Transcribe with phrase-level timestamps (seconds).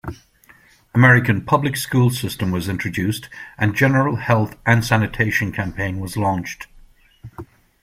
[0.95, 6.65] American public school system was introduced and general health and sanitation campaign was launched.